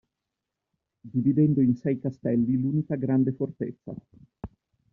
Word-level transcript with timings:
Dividendo 1.13 1.61
in 1.61 1.75
sei 1.75 1.99
castelli 1.99 2.59
l'unica 2.59 2.95
grande 2.95 3.33
fortezza. 3.33 3.93